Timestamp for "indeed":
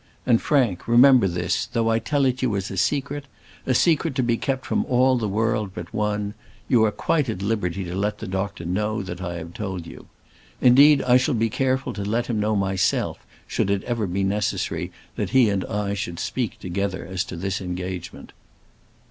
10.59-11.03